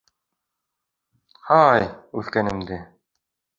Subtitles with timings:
[1.51, 1.87] —Һай,
[2.23, 2.83] үҫкәнемде!